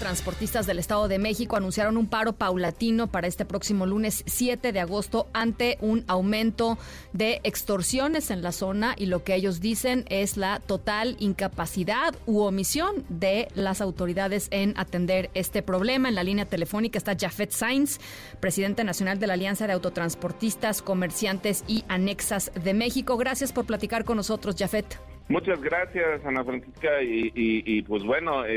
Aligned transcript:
Transportistas 0.00 0.66
del 0.66 0.78
Estado 0.78 1.08
de 1.08 1.18
México 1.18 1.56
anunciaron 1.56 1.98
un 1.98 2.06
paro 2.06 2.32
paulatino 2.32 3.08
para 3.08 3.26
este 3.26 3.44
próximo 3.44 3.84
lunes 3.84 4.24
7 4.24 4.72
de 4.72 4.80
agosto 4.80 5.26
ante 5.34 5.76
un 5.82 6.04
aumento 6.08 6.78
de 7.12 7.42
extorsiones 7.44 8.30
en 8.30 8.40
la 8.40 8.52
zona 8.52 8.94
y 8.96 9.06
lo 9.06 9.24
que 9.24 9.34
ellos 9.34 9.60
dicen 9.60 10.06
es 10.08 10.38
la 10.38 10.58
total 10.60 11.16
incapacidad 11.18 12.14
u 12.24 12.40
omisión 12.40 13.04
de 13.10 13.48
las 13.54 13.82
autoridades 13.82 14.48
en 14.52 14.72
atender 14.78 15.28
este 15.34 15.62
problema. 15.62 16.08
En 16.08 16.14
la 16.14 16.24
línea 16.24 16.46
telefónica 16.46 16.96
está 16.96 17.14
Jafet 17.14 17.50
Sainz, 17.50 17.98
presidente 18.40 18.84
nacional 18.84 19.18
de 19.18 19.26
la 19.26 19.34
Alianza 19.34 19.66
de 19.66 19.74
Autotransportistas, 19.74 20.80
Comerciantes 20.80 21.62
y 21.68 21.84
Anexas 21.88 22.52
de 22.54 22.72
México. 22.72 23.18
Gracias 23.18 23.52
por 23.52 23.66
platicar 23.66 24.06
con 24.06 24.16
nosotros, 24.16 24.56
Jafet. 24.58 25.09
Muchas 25.30 25.62
gracias, 25.62 26.26
Ana 26.26 26.42
Francisca, 26.42 27.00
y, 27.02 27.82
pues 27.82 28.02
bueno, 28.02 28.44
eh, 28.44 28.50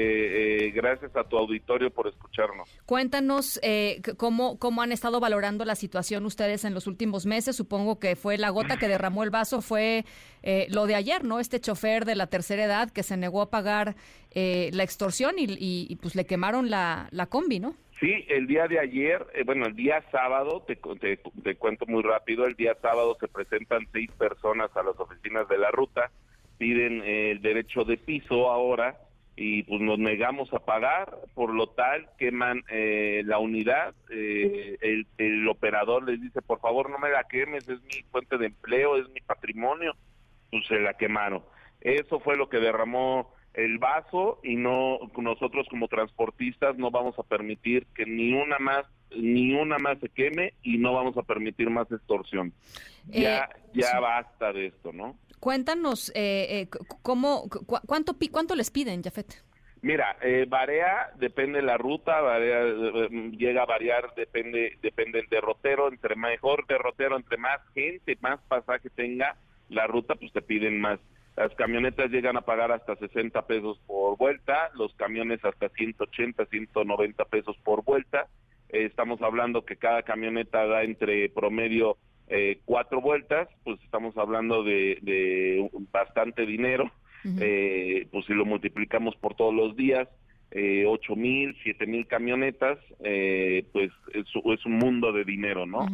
eh, 0.65 0.71
gracias 0.71 1.15
a 1.15 1.23
tu 1.23 1.37
auditorio 1.37 1.91
por 1.91 2.07
escucharnos. 2.07 2.67
Cuéntanos 2.87 3.59
eh, 3.61 4.01
cómo, 4.17 4.57
cómo 4.57 4.81
han 4.81 4.91
estado 4.91 5.19
valorando 5.19 5.65
la 5.65 5.75
situación 5.75 6.25
ustedes 6.25 6.65
en 6.65 6.73
los 6.73 6.87
últimos 6.87 7.27
meses. 7.27 7.55
Supongo 7.55 7.99
que 7.99 8.15
fue 8.15 8.39
la 8.39 8.49
gota 8.49 8.77
que 8.77 8.87
derramó 8.87 9.23
el 9.23 9.29
vaso, 9.29 9.61
fue 9.61 10.03
lo 10.69 10.87
de 10.87 10.95
ayer, 10.95 11.23
¿no? 11.23 11.39
Este 11.39 11.59
chofer 11.59 12.05
de 12.05 12.15
la 12.15 12.25
tercera 12.25 12.63
edad 12.63 12.89
que 12.89 13.03
se 13.03 13.17
negó 13.17 13.43
a 13.43 13.51
pagar 13.51 13.95
la 14.33 14.83
extorsión 14.83 15.35
y, 15.37 15.95
pues 16.01 16.15
le 16.15 16.25
quemaron 16.25 16.71
la, 16.71 17.07
la 17.11 17.27
combi, 17.27 17.59
¿no? 17.59 17.75
Sí, 17.99 18.25
el 18.29 18.47
día 18.47 18.67
de 18.67 18.79
ayer, 18.79 19.23
bueno, 19.45 19.67
el 19.67 19.75
día 19.75 20.03
sábado, 20.11 20.63
te, 20.67 20.75
te, 20.75 21.17
te, 21.17 21.55
cuento 21.55 21.85
muy 21.85 22.01
rápido, 22.01 22.47
el 22.47 22.55
día 22.55 22.75
sábado 22.81 23.15
se 23.19 23.27
presentan 23.27 23.87
seis 23.93 24.09
personas 24.17 24.75
a 24.75 24.81
las 24.81 24.99
oficinas 24.99 25.47
de 25.47 25.59
la 25.59 25.69
ruta 25.69 26.09
piden 26.57 27.01
eh, 27.03 27.31
el 27.31 27.41
derecho 27.41 27.83
de 27.83 27.97
piso 27.97 28.49
ahora 28.49 28.97
y 29.35 29.63
pues 29.63 29.81
nos 29.81 29.97
negamos 29.97 30.53
a 30.53 30.59
pagar, 30.59 31.17
por 31.33 31.53
lo 31.53 31.67
tal 31.67 32.07
queman 32.19 32.63
eh, 32.69 33.23
la 33.25 33.39
unidad, 33.39 33.95
eh, 34.11 34.77
el, 34.81 35.07
el, 35.17 35.47
operador 35.47 36.03
les 36.03 36.21
dice, 36.21 36.41
por 36.43 36.59
favor 36.59 36.89
no 36.89 36.99
me 36.99 37.09
la 37.09 37.23
quemes, 37.23 37.67
es 37.67 37.81
mi 37.81 38.03
fuente 38.11 38.37
de 38.37 38.47
empleo, 38.47 38.97
es 38.97 39.09
mi 39.09 39.21
patrimonio, 39.21 39.95
pues 40.51 40.67
se 40.67 40.79
la 40.79 40.93
quemaron. 40.93 41.43
Eso 41.81 42.19
fue 42.19 42.37
lo 42.37 42.47
que 42.47 42.57
derramó 42.57 43.33
el 43.53 43.77
vaso 43.77 44.39
y 44.43 44.55
no 44.55 44.99
nosotros 45.17 45.67
como 45.69 45.87
transportistas 45.87 46.75
no 46.77 46.89
vamos 46.89 47.17
a 47.19 47.23
permitir 47.23 47.85
que 47.93 48.05
ni 48.05 48.33
una 48.33 48.57
más 48.57 48.85
ni 49.15 49.53
una 49.53 49.77
más 49.77 49.99
se 49.99 50.09
queme 50.09 50.53
y 50.63 50.79
no 50.79 50.93
vamos 50.93 51.15
a 51.17 51.21
permitir 51.21 51.69
más 51.69 51.91
extorsión. 51.91 52.51
Ya 53.07 53.49
ya 53.73 53.99
basta 53.99 54.53
de 54.53 54.67
esto, 54.67 54.91
¿no? 54.91 55.15
Cuéntanos, 55.43 56.09
eh, 56.15 56.61
eh 56.61 56.67
cómo, 57.01 57.49
cuánto, 57.85 58.13
¿cuánto 58.31 58.55
les 58.55 58.71
piden, 58.71 59.03
Jafet? 59.03 59.43
Mira, 59.81 60.15
eh, 60.21 60.45
varía, 60.47 61.11
depende 61.17 61.59
de 61.59 61.65
la 61.65 61.75
ruta, 61.77 62.21
eh, 62.39 63.09
llega 63.37 63.63
a 63.63 63.65
variar, 63.65 64.13
depende 64.15 64.77
depende 64.81 65.19
del 65.19 65.27
derrotero, 65.27 65.89
entre 65.89 66.15
mejor 66.15 66.65
derrotero, 66.65 67.17
entre 67.17 67.35
más 67.35 67.59
gente, 67.73 68.17
más 68.21 68.39
pasaje 68.47 68.89
tenga 68.89 69.35
la 69.67 69.85
ruta, 69.85 70.15
pues 70.15 70.31
te 70.31 70.41
piden 70.41 70.79
más. 70.79 71.01
Las 71.35 71.53
camionetas 71.55 72.09
llegan 72.09 72.37
a 72.37 72.45
pagar 72.45 72.71
hasta 72.71 72.95
60 72.95 73.45
pesos 73.45 73.81
por 73.85 74.17
vuelta, 74.17 74.71
los 74.75 74.93
camiones 74.93 75.43
hasta 75.43 75.67
180, 75.67 76.45
190 76.45 77.25
pesos 77.25 77.57
por 77.65 77.83
vuelta. 77.83 78.29
estamos 78.69 79.21
hablando 79.21 79.65
que 79.65 79.75
cada 79.75 80.03
camioneta 80.03 80.65
da 80.67 80.83
entre 80.83 81.27
promedio 81.27 81.97
eh, 82.27 82.59
cuatro 82.65 83.01
vueltas, 83.01 83.47
pues 83.63 83.79
estamos 83.83 84.17
hablando 84.17 84.63
de, 84.63 85.69
bastante 85.91 86.45
dinero. 86.45 86.91
eh, 87.39 88.05
pues 88.11 88.25
si 88.25 88.33
lo 88.33 88.43
multiplicamos 88.43 89.15
por 89.15 89.33
todos 89.35 89.53
los 89.53 89.77
días, 89.77 90.09
eh, 90.55 90.85
ocho 90.85 91.15
mil, 91.15 91.57
siete 91.63 91.87
mil 91.87 92.05
camionetas, 92.05 92.77
eh, 92.99 93.65
pues 93.73 93.91
es, 94.13 94.25
es, 94.27 94.65
un 94.65 94.73
mundo 94.73 95.11
de 95.11 95.23
dinero, 95.23 95.65
¿no? 95.65 95.87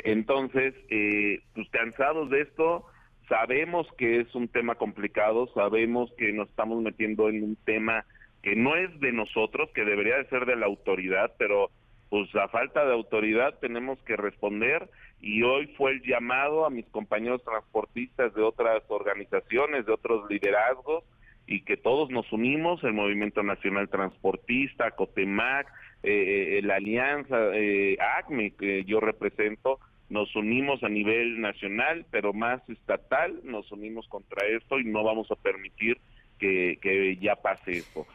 Entonces, 0.00 0.74
eh, 0.90 1.40
pues 1.54 1.68
cansados 1.70 2.28
de 2.28 2.42
esto, 2.42 2.84
sabemos 3.30 3.86
que 3.96 4.20
es 4.20 4.34
un 4.34 4.48
tema 4.48 4.74
complicado, 4.74 5.48
sabemos 5.54 6.12
que 6.18 6.34
nos 6.34 6.50
estamos 6.50 6.82
metiendo 6.82 7.30
en 7.30 7.42
un 7.42 7.56
tema 7.64 8.04
que 8.42 8.54
no 8.54 8.76
es 8.76 9.00
de 9.00 9.12
nosotros, 9.12 9.70
que 9.74 9.86
debería 9.86 10.16
de 10.16 10.28
ser 10.28 10.44
de 10.44 10.56
la 10.56 10.66
autoridad, 10.66 11.32
pero 11.38 11.70
pues 12.14 12.32
a 12.36 12.46
falta 12.46 12.84
de 12.84 12.92
autoridad 12.92 13.58
tenemos 13.60 13.98
que 14.04 14.14
responder 14.14 14.88
y 15.20 15.42
hoy 15.42 15.66
fue 15.76 15.90
el 15.90 16.02
llamado 16.02 16.64
a 16.64 16.70
mis 16.70 16.86
compañeros 16.86 17.42
transportistas 17.42 18.32
de 18.34 18.40
otras 18.40 18.84
organizaciones, 18.86 19.84
de 19.84 19.94
otros 19.94 20.30
liderazgos, 20.30 21.02
y 21.48 21.62
que 21.62 21.76
todos 21.76 22.10
nos 22.10 22.32
unimos, 22.32 22.84
el 22.84 22.92
Movimiento 22.92 23.42
Nacional 23.42 23.88
Transportista, 23.88 24.92
COTEMAC, 24.92 25.66
eh, 26.04 26.58
eh 26.58 26.62
la 26.62 26.76
Alianza, 26.76 27.36
eh, 27.52 27.98
ACME, 28.18 28.52
que 28.52 28.84
yo 28.84 29.00
represento, 29.00 29.80
nos 30.08 30.36
unimos 30.36 30.84
a 30.84 30.88
nivel 30.88 31.40
nacional, 31.40 32.06
pero 32.12 32.32
más 32.32 32.62
estatal, 32.70 33.40
nos 33.42 33.72
unimos 33.72 34.06
contra 34.06 34.46
esto 34.46 34.78
y 34.78 34.84
no 34.84 35.02
vamos 35.02 35.32
a 35.32 35.34
permitir 35.34 35.98
que, 36.38 36.78
que 36.80 37.16
ya 37.16 37.34
pase 37.34 37.72
esto. 37.72 38.06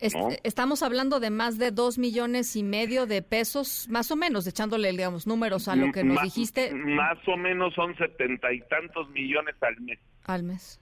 Estamos 0.00 0.82
hablando 0.82 1.18
de 1.18 1.30
más 1.30 1.58
de 1.58 1.70
dos 1.70 1.98
millones 1.98 2.54
y 2.56 2.62
medio 2.62 3.06
de 3.06 3.22
pesos, 3.22 3.88
más 3.90 4.10
o 4.10 4.16
menos, 4.16 4.46
echándole, 4.46 4.90
digamos, 4.90 5.26
números 5.26 5.66
a 5.68 5.76
lo 5.76 5.90
que 5.92 6.04
nos 6.04 6.22
dijiste. 6.22 6.72
Más 6.72 7.18
o 7.26 7.36
menos 7.36 7.74
son 7.74 7.96
setenta 7.96 8.52
y 8.52 8.60
tantos 8.62 9.08
millones 9.10 9.56
al 9.60 9.80
mes. 9.80 9.98
Al 10.24 10.42
mes, 10.44 10.80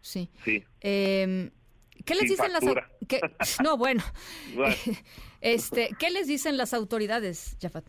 sí. 0.00 0.30
Sí. 0.44 0.64
Em, 0.80 1.50
¿Qué 2.04 2.14
les 2.14 2.28
dicen 2.28 2.52
las 2.52 2.64
No, 3.62 3.76
bueno. 3.76 4.02
este, 5.40 5.90
¿qué 5.98 6.10
les 6.10 6.26
dicen 6.26 6.56
las 6.56 6.74
autoridades, 6.74 7.56
Jafat? 7.60 7.84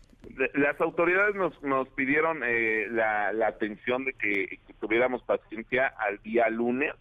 Las 0.54 0.80
autoridades 0.80 1.34
nos, 1.34 1.62
nos 1.62 1.88
pidieron 1.90 2.42
eh, 2.44 2.88
la, 2.90 3.30
atención 3.46 4.04
de 4.04 4.12
que, 4.12 4.58
tuviéramos 4.80 5.22
paciencia 5.22 5.86
al 5.98 6.20
día 6.22 6.48
lunes, 6.50 6.92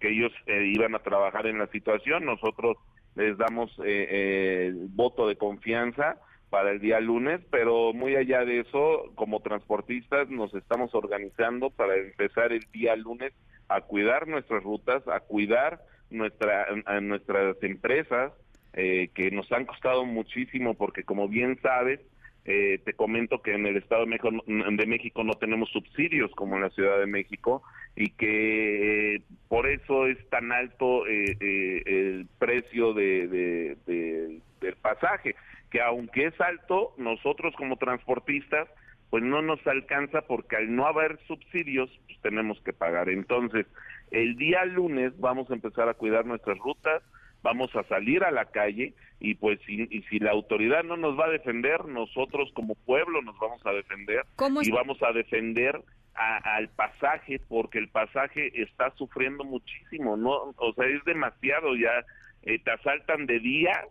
que 0.00 0.10
ellos 0.10 0.32
eh, 0.46 0.72
iban 0.74 0.94
a 0.94 1.00
trabajar 1.00 1.46
en 1.46 1.58
la 1.58 1.66
situación. 1.68 2.24
Nosotros 2.24 2.76
les 3.18 3.36
damos 3.36 3.70
eh, 3.80 4.06
eh, 4.10 4.72
voto 4.90 5.26
de 5.26 5.36
confianza 5.36 6.16
para 6.50 6.70
el 6.70 6.80
día 6.80 7.00
lunes, 7.00 7.40
pero 7.50 7.92
muy 7.92 8.16
allá 8.16 8.44
de 8.44 8.60
eso, 8.60 9.10
como 9.16 9.40
transportistas 9.40 10.30
nos 10.30 10.54
estamos 10.54 10.94
organizando 10.94 11.70
para 11.70 11.96
empezar 11.96 12.52
el 12.52 12.64
día 12.72 12.96
lunes 12.96 13.32
a 13.68 13.82
cuidar 13.82 14.28
nuestras 14.28 14.62
rutas, 14.62 15.06
a 15.08 15.20
cuidar 15.20 15.80
nuestra, 16.10 16.66
nuestras 17.02 17.62
empresas, 17.62 18.32
eh, 18.72 19.10
que 19.14 19.30
nos 19.30 19.50
han 19.52 19.66
costado 19.66 20.06
muchísimo 20.06 20.74
porque 20.74 21.02
como 21.02 21.28
bien 21.28 21.58
sabes, 21.60 22.00
eh, 22.50 22.80
te 22.82 22.94
comento 22.94 23.42
que 23.42 23.52
en 23.52 23.66
el 23.66 23.76
Estado 23.76 24.06
de 24.06 24.06
México, 24.06 24.30
de 24.46 24.86
México 24.86 25.22
no 25.22 25.34
tenemos 25.34 25.68
subsidios 25.68 26.30
como 26.30 26.56
en 26.56 26.62
la 26.62 26.70
Ciudad 26.70 26.98
de 26.98 27.06
México 27.06 27.62
y 27.94 28.08
que 28.12 29.16
eh, 29.16 29.22
por 29.48 29.68
eso 29.68 30.06
es 30.06 30.16
tan 30.30 30.50
alto 30.50 31.06
eh, 31.06 31.36
el 31.84 32.26
precio 32.38 32.94
de, 32.94 33.76
del 33.86 34.76
pasaje, 34.80 35.36
que 35.70 35.82
aunque 35.82 36.28
es 36.28 36.40
alto, 36.40 36.94
nosotros 36.96 37.54
como 37.54 37.76
transportistas, 37.76 38.66
pues 39.10 39.22
no 39.22 39.42
nos 39.42 39.64
alcanza 39.66 40.22
porque 40.22 40.56
al 40.56 40.74
no 40.74 40.86
haber 40.86 41.18
subsidios, 41.26 41.90
pues 42.06 42.18
tenemos 42.22 42.58
que 42.62 42.72
pagar. 42.72 43.10
Entonces, 43.10 43.66
el 44.10 44.36
día 44.36 44.64
lunes 44.64 45.12
vamos 45.20 45.50
a 45.50 45.54
empezar 45.54 45.90
a 45.90 45.94
cuidar 45.94 46.24
nuestras 46.24 46.56
rutas, 46.56 47.02
vamos 47.42 47.74
a 47.76 47.84
salir 47.84 48.24
a 48.24 48.30
la 48.30 48.46
calle 48.46 48.94
y 49.20 49.34
pues 49.34 49.58
si, 49.66 49.88
y 49.90 50.02
si 50.02 50.18
la 50.18 50.32
autoridad 50.32 50.84
no 50.84 50.96
nos 50.96 51.18
va 51.18 51.26
a 51.26 51.30
defender, 51.30 51.84
nosotros 51.86 52.50
como 52.54 52.74
pueblo 52.74 53.22
nos 53.22 53.38
vamos 53.38 53.64
a 53.66 53.72
defender 53.72 54.24
y 54.62 54.70
vamos 54.70 54.98
a 55.02 55.12
defender 55.12 55.82
al 56.14 56.68
pasaje 56.70 57.40
porque 57.48 57.78
el 57.78 57.88
pasaje 57.88 58.50
está 58.60 58.92
sufriendo 58.96 59.44
muchísimo, 59.44 60.16
no, 60.16 60.52
o 60.56 60.72
sea, 60.74 60.86
es 60.86 61.04
demasiado 61.04 61.76
ya, 61.76 62.04
eh, 62.42 62.58
te 62.58 62.72
asaltan 62.72 63.26
de 63.26 63.38
día 63.38 63.86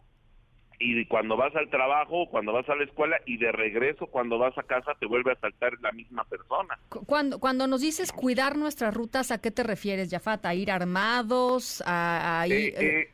y 0.80 1.06
cuando 1.06 1.38
vas 1.38 1.56
al 1.56 1.70
trabajo, 1.70 2.28
cuando 2.30 2.54
vas 2.54 2.68
a 2.70 2.76
la 2.76 2.84
escuela 2.84 3.18
y 3.26 3.38
de 3.38 3.52
regreso 3.52 4.08
cuando 4.08 4.38
vas 4.38 4.56
a 4.58 4.64
casa 4.64 4.94
te 5.00 5.08
vuelve 5.08 5.32
a 5.32 5.34
asaltar 5.34 5.74
la 5.82 5.92
misma 5.92 6.24
persona. 6.26 6.78
Cuando, 6.90 7.40
cuando 7.40 7.66
nos 7.66 7.82
dices 7.82 8.12
cuidar 8.12 8.58
nuestras 8.58 8.94
rutas, 8.94 9.32
¿a 9.32 9.40
qué 9.40 9.50
te 9.50 9.64
refieres, 9.64 10.12
Jafat? 10.12 10.46
¿A 10.46 10.54
ir 10.54 10.70
armados? 10.70 11.82
¿A, 11.86 12.46
ir...? 12.48 12.54
Eh, 12.54 12.74
eh, 12.78 13.10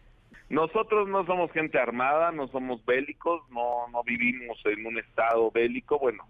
nosotros 0.53 1.09
no 1.09 1.25
somos 1.25 1.51
gente 1.51 1.79
armada, 1.79 2.31
no 2.31 2.47
somos 2.47 2.85
bélicos, 2.85 3.41
no, 3.49 3.87
no 3.91 4.03
vivimos 4.03 4.61
en 4.65 4.85
un 4.85 4.99
estado 4.99 5.49
bélico, 5.49 5.97
bueno, 5.97 6.27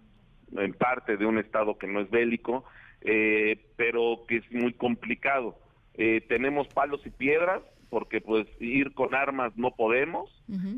en 0.56 0.72
parte 0.72 1.18
de 1.18 1.26
un 1.26 1.38
estado 1.38 1.76
que 1.76 1.86
no 1.86 2.00
es 2.00 2.10
bélico, 2.10 2.64
eh, 3.02 3.66
pero 3.76 4.24
que 4.26 4.36
es 4.38 4.50
muy 4.50 4.72
complicado. 4.72 5.58
Eh, 5.92 6.22
tenemos 6.26 6.66
palos 6.68 7.06
y 7.06 7.10
piedras, 7.10 7.60
porque 7.90 8.22
pues 8.22 8.46
ir 8.60 8.94
con 8.94 9.14
armas 9.14 9.52
no 9.56 9.72
podemos, 9.72 10.30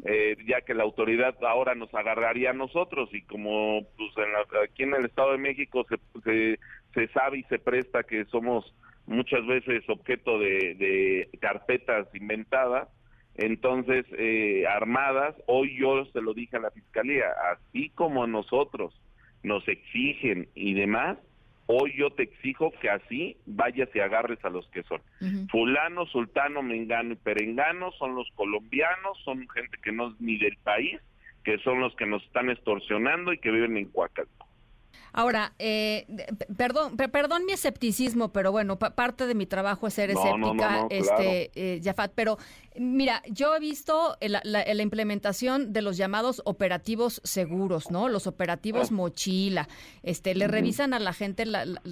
eh, 0.04 0.37
ya 0.46 0.62
que 0.62 0.75
la 0.75 0.82
autoridad 0.82 1.37
ahora 1.44 1.76
nos 1.76 1.94
agarraría 1.94 2.50
a 2.50 2.52
nosotros 2.52 3.08
y 3.14 3.22
como 3.22 3.87
pues 3.96 4.10
en 4.19 4.58
aquí 4.64 4.82
en 4.82 4.94
el 4.94 5.04
Estado 5.04 5.32
de 5.32 5.38
México 5.38 5.87
se, 5.88 5.96
se, 6.25 6.58
se 6.92 7.08
sabe 7.12 7.38
y 7.38 7.42
se 7.44 7.60
presta 7.60 8.02
que 8.02 8.25
somos 8.26 8.75
muchas 9.06 9.46
veces 9.46 9.88
objeto 9.88 10.38
de, 10.38 11.28
carpetas 11.40 12.06
inventadas, 12.14 12.88
entonces 13.36 14.06
eh, 14.18 14.64
armadas, 14.66 15.34
hoy 15.46 15.78
yo 15.78 16.04
se 16.06 16.20
lo 16.20 16.34
dije 16.34 16.56
a 16.56 16.60
la 16.60 16.70
Fiscalía, 16.70 17.26
así 17.52 17.90
como 17.90 18.26
nosotros 18.26 18.94
nos 19.42 19.66
exigen 19.68 20.48
y 20.54 20.74
demás, 20.74 21.18
hoy 21.66 21.94
yo 21.96 22.10
te 22.10 22.24
exijo 22.24 22.72
que 22.80 22.90
así 22.90 23.36
vayas 23.46 23.88
y 23.94 24.00
agarres 24.00 24.44
a 24.44 24.50
los 24.50 24.66
que 24.68 24.82
son. 24.84 25.00
Fulano, 25.50 26.06
sultano, 26.06 26.62
mengano 26.62 27.12
y 27.12 27.16
perengano 27.16 27.92
son 27.92 28.14
los 28.14 28.28
colombianos, 28.34 29.18
son 29.24 29.48
gente 29.48 29.78
que 29.82 29.92
no 29.92 30.08
es 30.08 30.20
ni 30.20 30.38
del 30.38 30.56
país, 30.58 31.00
que 31.44 31.58
son 31.58 31.80
los 31.80 31.94
que 31.96 32.06
nos 32.06 32.22
están 32.24 32.50
extorsionando 32.50 33.32
y 33.32 33.38
que 33.38 33.50
viven 33.50 33.76
en 33.76 33.86
Coacalco. 33.86 34.35
Ahora, 35.16 35.54
eh, 35.58 36.06
perdón, 36.58 36.96
perdón 36.96 37.46
mi 37.46 37.52
escepticismo, 37.52 38.32
pero 38.32 38.52
bueno, 38.52 38.78
parte 38.78 39.26
de 39.26 39.34
mi 39.34 39.46
trabajo 39.46 39.87
es 39.87 39.94
ser 39.94 40.10
escéptica, 40.10 40.87
este, 40.90 41.50
eh, 41.54 41.81
Jafat, 41.82 42.12
pero 42.14 42.37
mira, 42.78 43.22
yo 43.31 43.56
he 43.56 43.58
visto 43.58 44.19
la, 44.20 44.82
implementación 44.82 45.72
de 45.72 45.81
los 45.81 45.96
llamados 45.96 46.43
operativos 46.44 47.22
seguros, 47.25 47.90
¿no? 47.90 48.10
Los 48.10 48.26
operativos 48.26 48.90
mochila, 48.93 49.69
este, 50.02 50.34
le 50.34 50.48
revisan 50.48 50.93
a 50.93 50.99
la 50.99 51.14
gente 51.14 51.44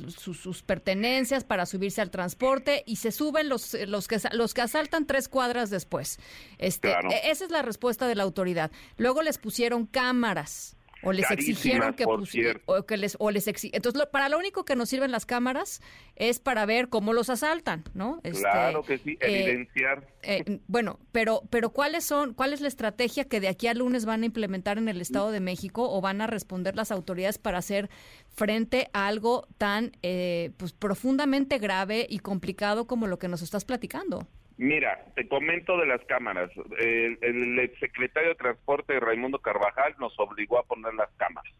sus, 0.08 0.62
pertenencias 0.62 1.44
para 1.44 1.64
subirse 1.64 2.02
al 2.02 2.10
transporte 2.10 2.82
y 2.86 2.96
se 2.96 3.10
suben 3.10 3.48
los, 3.48 3.74
los 3.86 4.06
que 4.06 4.18
los 4.32 4.52
que 4.52 4.60
asaltan 4.60 5.06
tres 5.06 5.28
cuadras 5.28 5.70
después. 5.70 6.18
Este, 6.58 6.90
e, 6.90 7.30
esa 7.30 7.44
es 7.46 7.50
la 7.50 7.62
respuesta 7.62 8.06
de 8.06 8.16
la 8.16 8.22
autoridad. 8.22 8.70
Luego 8.98 9.22
les 9.22 9.38
pusieron 9.38 9.86
cámaras 9.86 10.76
o 11.04 11.12
les 11.12 11.30
exigieron 11.30 11.94
que 11.94 12.04
pusieran 12.04 12.62
o 12.66 12.84
que 12.84 12.96
les 12.96 13.16
o 13.18 13.30
les 13.30 13.46
entonces 13.46 14.06
para 14.10 14.28
lo 14.28 14.38
único 14.38 14.64
que 14.64 14.76
nos 14.76 14.88
sirven 14.88 15.10
las 15.10 15.26
cámaras 15.26 15.80
es 16.16 16.38
para 16.40 16.66
ver 16.66 16.88
cómo 16.88 17.12
los 17.12 17.30
asaltan 17.30 17.84
no 17.94 18.20
este, 18.22 18.40
claro 18.40 18.82
que 18.82 18.98
sí 18.98 19.18
eh, 19.20 19.44
evidenciar. 19.44 20.06
eh, 20.22 20.60
bueno 20.66 20.98
pero 21.12 21.42
pero 21.50 21.70
cuáles 21.70 22.04
son 22.04 22.34
cuál 22.34 22.52
es 22.52 22.60
la 22.60 22.68
estrategia 22.68 23.24
que 23.24 23.40
de 23.40 23.48
aquí 23.48 23.66
al 23.66 23.78
lunes 23.78 24.04
van 24.04 24.22
a 24.22 24.26
implementar 24.26 24.78
en 24.78 24.88
el 24.88 25.00
Estado 25.00 25.30
de 25.30 25.40
México 25.40 25.88
o 25.90 26.00
van 26.00 26.20
a 26.20 26.26
responder 26.26 26.76
las 26.76 26.90
autoridades 26.90 27.38
para 27.38 27.58
hacer 27.58 27.90
frente 28.28 28.88
a 28.92 29.06
algo 29.06 29.46
tan 29.58 29.92
eh, 30.02 30.50
pues 30.56 30.72
profundamente 30.72 31.58
grave 31.58 32.06
y 32.08 32.18
complicado 32.18 32.86
como 32.86 33.06
lo 33.06 33.18
que 33.18 33.28
nos 33.28 33.42
estás 33.42 33.64
platicando 33.64 34.26
Mira, 34.56 35.04
te 35.16 35.26
comento 35.26 35.76
de 35.76 35.86
las 35.86 36.04
cámaras. 36.04 36.50
El, 36.78 37.18
el 37.22 37.58
exsecretario 37.58 38.30
de 38.30 38.34
Transporte, 38.36 39.00
Raimundo 39.00 39.40
Carvajal, 39.40 39.94
nos 39.98 40.18
obligó 40.18 40.58
a 40.58 40.64
poner 40.64 40.94
las 40.94 41.10
cámaras. 41.16 41.52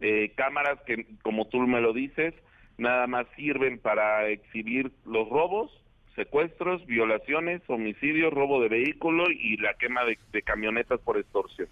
Eh, 0.00 0.32
cámaras 0.36 0.78
que, 0.86 1.06
como 1.22 1.46
tú 1.48 1.58
me 1.58 1.80
lo 1.80 1.92
dices, 1.92 2.34
nada 2.76 3.06
más 3.06 3.26
sirven 3.36 3.78
para 3.78 4.28
exhibir 4.28 4.92
los 5.04 5.28
robos, 5.28 5.72
secuestros, 6.14 6.84
violaciones, 6.86 7.62
homicidios, 7.66 8.32
robo 8.32 8.62
de 8.62 8.68
vehículo 8.68 9.24
y 9.30 9.56
la 9.56 9.74
quema 9.74 10.02
de, 10.04 10.42
camionetas 10.42 11.00
por 11.00 11.18
extorsión. 11.18 11.68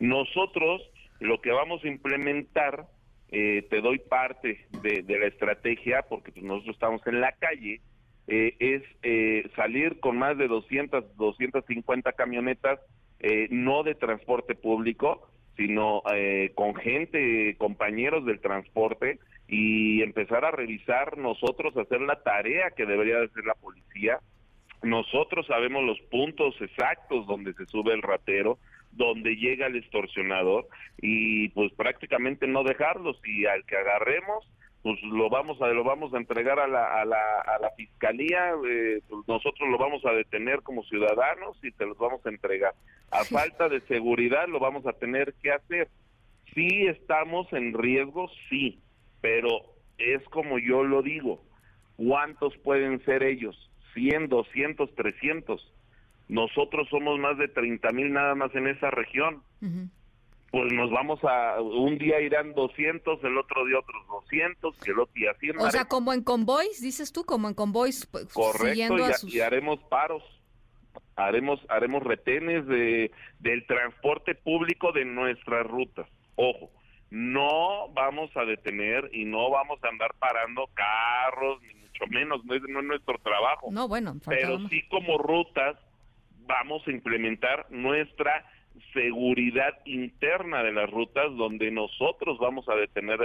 Nosotros 0.00 0.82
lo 1.20 1.40
que 1.40 1.52
vamos 1.52 1.84
a 1.84 1.88
implementar, 1.88 2.86
eh, 3.30 3.64
te 3.70 3.80
doy 3.80 3.98
parte 4.00 4.66
de, 4.82 5.18
la 5.18 5.26
estrategia, 5.26 6.02
porque 6.08 6.32
nosotros 6.40 6.74
estamos 6.74 7.06
en 7.06 7.20
la 7.20 7.32
calle, 7.32 7.80
eh, 8.28 8.54
es 8.60 8.82
eh, 9.02 9.50
salir 9.56 9.98
con 10.00 10.16
más 10.16 10.38
de 10.38 10.48
200, 10.48 11.16
250 11.16 12.12
camionetas, 12.12 12.80
eh, 13.20 13.48
no 13.50 13.82
de 13.82 13.94
transporte 13.94 14.54
público, 14.54 15.28
sino 15.56 16.02
con 16.54 16.74
gente, 16.74 17.54
compañeros 17.58 18.24
del 18.24 18.40
transporte, 18.40 19.18
y 19.46 20.00
empezar 20.02 20.46
a 20.46 20.50
revisar 20.50 21.18
nosotros, 21.18 21.76
hacer 21.76 22.00
la 22.00 22.22
tarea 22.22 22.70
que 22.70 22.86
debería 22.86 23.18
de 23.18 23.26
hacer 23.26 23.44
la 23.44 23.54
policía. 23.54 24.18
Nosotros 24.82 25.46
sabemos 25.46 25.84
los 25.84 26.00
puntos 26.10 26.54
exactos 26.58 27.26
donde 27.26 27.52
se 27.52 27.66
sube 27.66 27.92
el 27.92 28.00
ratero, 28.00 28.58
donde 28.92 29.36
llega 29.36 29.66
el 29.66 29.76
extorsionador, 29.76 30.66
y 31.02 31.50
pues 31.50 31.70
prácticamente 31.74 32.46
no 32.46 32.64
dejarlos, 32.64 33.20
y 33.24 33.44
al 33.44 33.64
que 33.66 33.76
agarremos, 33.76 34.48
pues 34.82 35.00
lo 35.02 35.30
vamos 35.30 35.60
a 35.62 35.68
lo 35.68 35.84
vamos 35.84 36.12
a 36.12 36.18
entregar 36.18 36.58
a 36.58 36.66
la, 36.66 37.00
a 37.00 37.04
la, 37.04 37.40
a 37.46 37.58
la 37.60 37.70
fiscalía 37.76 38.52
eh, 38.68 39.00
pues 39.08 39.26
nosotros 39.28 39.68
lo 39.70 39.78
vamos 39.78 40.04
a 40.04 40.12
detener 40.12 40.62
como 40.62 40.82
ciudadanos 40.84 41.56
y 41.62 41.70
te 41.72 41.86
los 41.86 41.96
vamos 41.98 42.24
a 42.26 42.30
entregar. 42.30 42.74
A 43.10 43.24
falta 43.24 43.68
de 43.68 43.80
seguridad 43.82 44.48
lo 44.48 44.58
vamos 44.58 44.86
a 44.86 44.92
tener 44.92 45.34
que 45.42 45.52
hacer. 45.52 45.88
Sí 46.54 46.86
estamos 46.86 47.52
en 47.52 47.74
riesgo 47.74 48.28
sí 48.48 48.80
pero 49.22 49.48
es 49.96 50.22
como 50.24 50.58
yo 50.58 50.84
lo 50.84 51.00
digo 51.00 51.40
cuántos 51.96 52.54
pueden 52.58 53.02
ser 53.04 53.22
ellos 53.22 53.70
100 53.94 54.28
200 54.28 54.94
300 54.94 55.72
nosotros 56.28 56.88
somos 56.90 57.18
más 57.18 57.38
de 57.38 57.48
30 57.48 57.90
mil 57.90 58.12
nada 58.12 58.34
más 58.34 58.54
en 58.54 58.66
esa 58.66 58.90
región 58.90 59.42
pues 60.52 60.70
nos 60.70 60.90
vamos 60.90 61.18
a, 61.24 61.62
un 61.62 61.96
día 61.96 62.20
irán 62.20 62.52
200, 62.52 63.24
el 63.24 63.38
otro 63.38 63.64
día 63.64 63.78
otros 63.78 64.06
200, 64.06 64.76
que 64.76 64.90
el 64.90 65.00
otro 65.00 65.14
día 65.14 65.32
100. 65.40 65.58
O 65.58 65.70
sea, 65.70 65.86
como 65.86 66.12
en 66.12 66.22
convoys, 66.22 66.82
dices 66.82 67.10
tú, 67.10 67.24
como 67.24 67.48
en 67.48 67.54
convoys. 67.54 68.04
Pues, 68.04 68.26
Correcto, 68.34 68.96
y, 69.28 69.40
haremos 69.40 69.82
paros, 69.84 70.22
haremos 71.16 71.58
haremos 71.70 72.02
retenes 72.02 72.66
de 72.66 73.10
del 73.38 73.66
transporte 73.66 74.34
público 74.34 74.92
de 74.92 75.06
nuestras 75.06 75.66
rutas. 75.66 76.06
Ojo, 76.36 76.70
no 77.08 77.88
vamos 77.94 78.30
a 78.36 78.44
detener 78.44 79.08
y 79.10 79.24
no 79.24 79.48
vamos 79.48 79.82
a 79.82 79.88
andar 79.88 80.12
parando 80.18 80.68
carros, 80.74 81.62
ni 81.62 81.74
mucho 81.80 82.06
menos, 82.10 82.44
no 82.44 82.54
es, 82.54 82.62
no 82.68 82.80
es 82.80 82.84
nuestro 82.84 83.16
trabajo. 83.22 83.68
No, 83.72 83.88
bueno. 83.88 84.16
Pero 84.26 84.58
sí 84.68 84.82
como 84.90 85.16
rutas 85.16 85.78
vamos 86.46 86.86
a 86.86 86.90
implementar 86.90 87.66
nuestra 87.70 88.44
seguridad 88.92 89.78
interna 89.84 90.62
de 90.62 90.72
las 90.72 90.90
rutas 90.90 91.34
donde 91.36 91.70
nosotros 91.70 92.38
vamos 92.38 92.68
a 92.68 92.74
detener 92.74 93.18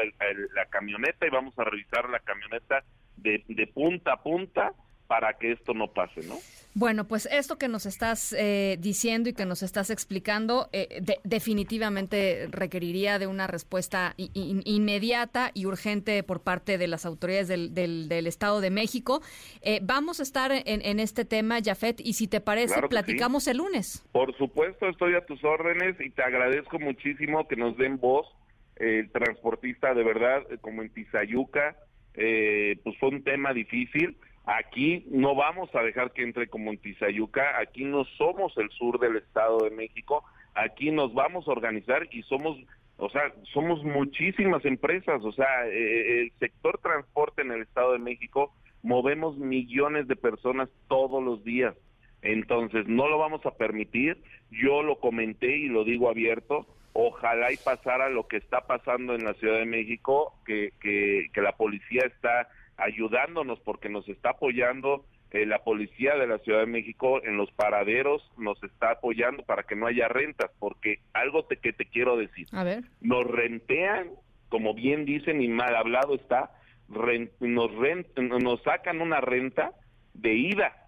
la 0.53 0.65
camioneta 0.65 1.25
y 1.25 1.29
vamos 1.29 1.57
a 1.59 1.63
revisar 1.63 2.09
la 2.09 2.19
camioneta 2.19 2.83
de, 3.17 3.43
de 3.47 3.67
punta 3.67 4.13
a 4.13 4.23
punta 4.23 4.73
para 5.07 5.37
que 5.37 5.51
esto 5.51 5.73
no 5.73 5.87
pase, 5.87 6.21
¿no? 6.27 6.35
Bueno, 6.79 7.07
pues 7.07 7.27
esto 7.31 7.57
que 7.57 7.69
nos 7.69 7.87
estás 7.87 8.35
eh, 8.37 8.77
diciendo 8.79 9.29
y 9.29 9.33
que 9.33 9.47
nos 9.47 9.63
estás 9.63 9.89
explicando 9.89 10.69
eh, 10.71 11.01
definitivamente 11.23 12.47
requeriría 12.51 13.17
de 13.17 13.25
una 13.25 13.47
respuesta 13.47 14.13
inmediata 14.15 15.49
y 15.55 15.65
urgente 15.65 16.21
por 16.21 16.43
parte 16.43 16.77
de 16.77 16.85
las 16.87 17.07
autoridades 17.07 17.47
del, 17.47 17.73
del, 17.73 18.27
Estado 18.27 18.61
de 18.61 18.69
México. 18.69 19.23
Eh, 19.63 19.79
vamos 19.81 20.19
a 20.19 20.23
estar 20.23 20.51
en, 20.53 20.99
este 20.99 21.25
tema, 21.25 21.57
Jafet, 21.65 21.99
y 21.99 22.13
si 22.13 22.27
te 22.27 22.41
parece, 22.41 22.79
platicamos 22.87 23.47
el 23.47 23.57
lunes. 23.57 24.05
Por 24.11 24.37
supuesto, 24.37 24.87
estoy 24.87 25.15
a 25.15 25.25
tus 25.25 25.43
órdenes 25.43 25.99
y 25.99 26.11
te 26.11 26.21
agradezco 26.21 26.77
muchísimo 26.77 27.47
que 27.47 27.55
nos 27.55 27.75
den 27.77 27.97
voz. 27.97 28.27
El 28.75 29.09
transportista, 29.09 29.95
de 29.95 30.03
verdad, 30.03 30.43
como 30.61 30.83
en 30.83 30.91
Tizayuca, 30.91 31.75
pues 32.13 32.97
fue 32.99 33.09
un 33.09 33.23
tema 33.23 33.51
difícil 33.51 34.15
Aquí 34.47 35.03
no 35.11 35.35
vamos 35.35 35.69
a 35.75 35.81
dejar 35.81 36.13
que 36.13 36.23
entre 36.23 36.47
como 36.47 36.71
en 36.71 36.77
Tizayuca, 36.77 37.59
aquí 37.59 37.83
no 37.83 38.05
somos 38.17 38.57
el 38.57 38.69
sur 38.69 38.97
del 38.97 39.17
Estado 39.17 39.57
de 39.65 39.71
México, 39.71 40.23
aquí 40.55 40.89
nos 40.89 41.13
vamos 41.13 41.45
a 41.45 41.51
organizar 41.51 42.07
y 42.11 42.23
somos, 42.23 42.57
o 42.95 43.09
sea, 43.09 43.33
somos 43.51 43.83
muchísimas 43.83 44.63
empresas, 44.63 45.21
o 45.21 45.33
sea, 45.33 45.67
eh, 45.67 46.21
el 46.21 46.31
sector 46.39 46.79
transporte 46.81 47.41
en 47.41 47.51
el 47.51 47.63
Estado 47.63 47.91
de 47.91 47.99
México 47.99 48.53
movemos 48.83 49.37
millones 49.37 50.07
de 50.07 50.15
personas 50.15 50.69
todos 50.87 51.21
los 51.21 51.43
días. 51.43 51.75
Entonces, 52.21 52.87
no 52.87 53.09
lo 53.09 53.17
vamos 53.17 53.45
a 53.45 53.51
permitir. 53.51 54.17
Yo 54.49 54.81
lo 54.81 54.99
comenté 54.99 55.57
y 55.57 55.67
lo 55.67 55.83
digo 55.83 56.09
abierto. 56.09 56.65
Ojalá 56.93 57.51
y 57.51 57.57
pasara 57.57 58.07
lo 58.09 58.27
que 58.29 58.37
está 58.37 58.61
pasando 58.61 59.13
en 59.13 59.25
la 59.25 59.33
Ciudad 59.33 59.57
de 59.57 59.65
México, 59.65 60.33
que, 60.45 60.71
que, 60.79 61.27
que 61.33 61.41
la 61.41 61.51
policía 61.51 62.03
está 62.05 62.47
ayudándonos 62.77 63.59
porque 63.61 63.89
nos 63.89 64.07
está 64.07 64.31
apoyando 64.31 65.05
eh, 65.31 65.45
la 65.45 65.59
policía 65.59 66.15
de 66.15 66.27
la 66.27 66.37
Ciudad 66.39 66.61
de 66.61 66.67
México 66.67 67.21
en 67.23 67.35
los 67.35 67.51
paraderos, 67.51 68.21
nos 68.37 68.61
está 68.63 68.91
apoyando 68.91 69.43
para 69.43 69.63
que 69.63 69.75
no 69.75 69.87
haya 69.87 70.07
rentas, 70.07 70.51
porque 70.59 70.99
algo 71.13 71.43
te, 71.45 71.57
que 71.57 71.73
te 71.73 71.85
quiero 71.85 72.15
decir, 72.15 72.47
A 72.53 72.63
ver. 72.63 72.85
nos 73.01 73.25
rentean, 73.25 74.11
como 74.47 74.73
bien 74.73 75.03
dicen 75.03 75.41
y 75.41 75.49
mal 75.49 75.75
hablado 75.75 76.15
está, 76.15 76.51
nos, 76.87 77.71
nos 78.41 78.63
sacan 78.63 79.01
una 79.01 79.19
renta 79.19 79.73
de 80.13 80.33
ida, 80.33 80.87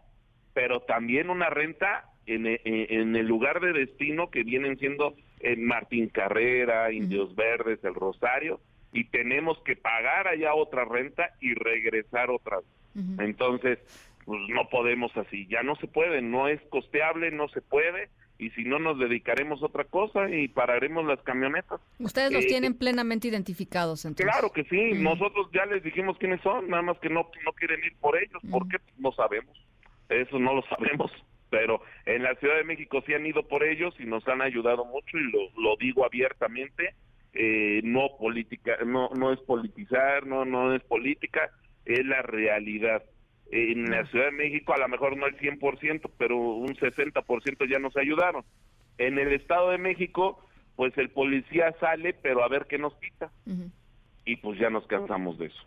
pero 0.54 0.82
también 0.82 1.30
una 1.30 1.50
renta 1.50 2.06
en, 2.26 2.46
en, 2.46 3.16
el 3.16 3.28
lugar 3.28 3.60
de 3.60 3.74
destino 3.74 4.30
que 4.30 4.44
vienen 4.44 4.78
siendo 4.78 5.16
en 5.40 5.66
Martín 5.66 6.10
Carrera, 6.10 6.92
Indios 6.92 7.36
Verdes, 7.36 7.84
El 7.84 7.96
Rosario, 7.96 8.62
y 8.92 9.06
tenemos 9.06 9.60
que 9.64 9.76
pagar 9.76 10.28
allá 10.28 10.54
otra 10.54 10.86
renta 10.86 11.30
y 11.40 11.54
regresar 11.54 12.30
otra. 12.30 12.60
Entonces, 13.20 13.80
pues 14.26 14.42
no 14.50 14.68
podemos 14.70 15.16
así, 15.16 15.48
ya 15.48 15.64
no 15.64 15.76
se 15.78 15.88
puede, 15.88 16.22
no 16.22 16.48
es 16.48 16.62
costeable, 16.70 17.32
no 17.32 17.48
se 17.50 17.62
puede 17.62 18.10
y 18.40 18.50
si 18.52 18.64
no 18.64 18.80
nos 18.80 18.98
dedicaremos 18.98 19.62
a 19.62 19.68
otra 19.68 19.84
cosa 19.84 20.30
y 20.30 20.48
pararemos 20.48 21.06
las 21.06 21.22
camionetas. 21.22 21.82
Ustedes 22.00 22.32
los 22.32 22.46
eh, 22.46 22.48
tienen 22.48 22.74
plenamente 22.74 23.28
identificados 23.28 24.06
entonces. 24.06 24.32
Claro 24.32 24.52
que 24.52 24.64
sí, 24.64 24.94
nosotros 25.02 25.48
ya 25.54 25.66
les 25.66 25.84
dijimos 25.84 26.18
quiénes 26.18 26.42
son, 26.42 26.70
nada 26.70 26.82
más 26.82 26.98
que 27.00 27.10
no, 27.10 27.30
no 27.46 27.54
quieren 27.54 27.84
ir 27.84 27.96
por 27.98 28.18
ellos, 28.18 28.42
¿por 28.50 28.68
qué? 28.70 28.78
No 28.98 29.12
sabemos, 29.12 29.58
eso 30.08 30.40
no 30.40 30.56
lo 30.56 30.62
sabemos, 30.70 31.12
pero 31.50 31.82
en 32.06 32.24
la 32.24 32.34
Ciudad 32.36 32.56
de 32.56 32.64
México 32.64 33.04
sí 33.06 33.14
han 33.14 33.26
ido 33.26 33.44
por 33.48 33.64
ellos 33.64 33.94
y 34.00 34.06
nos 34.06 34.26
han 34.28 34.42
ayudado 34.42 34.86
mucho 34.86 35.18
y 35.18 35.32
lo, 35.32 35.40
lo 35.62 35.76
digo 35.76 36.06
abiertamente, 36.06 36.96
eh, 37.34 37.82
no 37.84 38.18
política, 38.18 38.78
no, 38.86 39.10
no 39.16 39.32
es 39.32 39.40
politizar, 39.40 40.26
no, 40.26 40.46
no 40.46 40.74
es 40.74 40.84
política, 40.84 41.52
es 41.86 42.06
la 42.06 42.22
realidad 42.22 43.04
en 43.52 43.90
la 43.90 44.06
Ciudad 44.06 44.26
de 44.26 44.32
México 44.32 44.74
a 44.74 44.78
lo 44.78 44.88
mejor 44.88 45.18
no 45.18 45.26
el 45.26 45.38
100%, 45.38 46.10
pero 46.18 46.38
un 46.38 46.76
60% 46.76 47.70
ya 47.70 47.80
nos 47.80 47.96
ayudaron. 47.98 48.44
En 48.98 49.18
el 49.18 49.34
Estado 49.34 49.72
de 49.72 49.78
México, 49.78 50.40
pues 50.76 50.96
el 50.98 51.10
policía 51.10 51.74
sale, 51.80 52.14
pero 52.14 52.44
a 52.44 52.48
ver 52.48 52.68
qué 52.68 52.78
nos 52.78 52.94
quita. 52.96 53.32
Y 54.26 54.36
pues 54.38 54.60
ya 54.60 54.70
nos 54.70 54.86
cansamos 54.86 55.40
de 55.40 55.48
eso. 55.48 55.64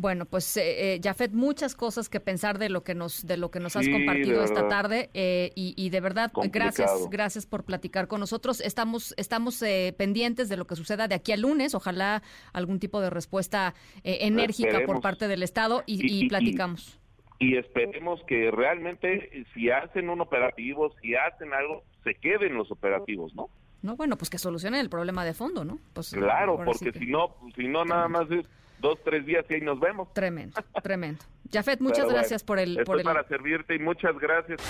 Bueno, 0.00 0.24
pues 0.24 0.56
eh, 0.56 0.94
eh, 0.94 1.00
Jafet, 1.02 1.32
muchas 1.32 1.74
cosas 1.74 2.08
que 2.08 2.20
pensar 2.20 2.58
de 2.58 2.70
lo 2.70 2.82
que 2.82 2.94
nos 2.94 3.26
de 3.26 3.36
lo 3.36 3.50
que 3.50 3.60
nos 3.60 3.76
has 3.76 3.86
compartido 3.86 4.42
esta 4.42 4.66
tarde 4.66 5.10
eh, 5.12 5.52
y, 5.54 5.90
de 5.90 6.00
verdad 6.00 6.32
gracias 6.50 6.90
gracias 7.10 7.44
por 7.44 7.64
platicar 7.64 8.08
con 8.08 8.18
nosotros. 8.18 8.62
Estamos 8.62 9.12
estamos 9.18 9.60
eh, 9.60 9.94
pendientes 9.98 10.48
de 10.48 10.56
lo 10.56 10.66
que 10.66 10.74
suceda 10.74 11.06
de 11.06 11.16
aquí 11.16 11.32
al 11.32 11.42
lunes. 11.42 11.74
Ojalá 11.74 12.22
algún 12.54 12.78
tipo 12.78 13.02
de 13.02 13.10
respuesta 13.10 13.74
enérgica 14.02 14.80
por 14.86 15.02
parte 15.02 15.28
del 15.28 15.42
Estado 15.42 15.82
y, 15.84 16.26
platicamos 16.30 16.98
y 17.38 17.58
esperemos 17.58 18.22
que 18.26 18.50
realmente 18.50 19.44
si 19.52 19.68
hacen 19.68 20.08
un 20.08 20.22
operativo, 20.22 20.94
si 21.02 21.14
hacen 21.14 21.52
algo, 21.52 21.84
se 22.04 22.14
queden 22.14 22.54
los 22.54 22.70
operativos, 22.70 23.34
¿no? 23.34 23.50
No, 23.82 23.96
bueno, 23.96 24.16
pues 24.16 24.30
que 24.30 24.38
solucionen 24.38 24.80
el 24.80 24.88
problema 24.88 25.26
de 25.26 25.34
fondo, 25.34 25.62
¿no? 25.64 25.78
Pues, 25.92 26.10
claro, 26.12 26.58
porque 26.64 26.92
si 26.92 27.06
no, 27.06 27.36
si 27.54 27.68
no 27.68 27.84
nada 27.84 28.08
más 28.08 28.30
es 28.30 28.46
dos, 28.80 28.98
tres 29.04 29.24
días 29.26 29.44
y 29.48 29.54
ahí 29.54 29.60
nos 29.60 29.78
vemos. 29.78 30.12
Tremendo, 30.12 30.60
tremendo. 30.82 31.24
Jafet, 31.52 31.80
muchas 31.80 32.08
gracias 32.08 32.44
por 32.44 32.58
el... 32.58 32.78
Estoy 32.78 33.02
por 33.02 33.02
para 33.02 33.26
servirte 33.28 33.74
y 33.74 33.78
muchas 33.78 34.18
gracias. 34.18 34.60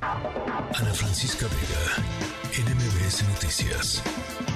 Ana 0.00 0.92
Francisca 0.92 1.46
Vega, 1.46 2.70
NMBS 2.70 3.28
Noticias. 3.28 4.53